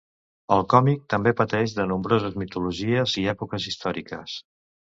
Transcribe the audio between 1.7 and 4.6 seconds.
de nombroses mitologies i èpoques històriques.